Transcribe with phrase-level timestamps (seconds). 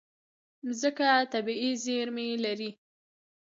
[0.65, 2.69] مځکه طبیعي زیرمې لري.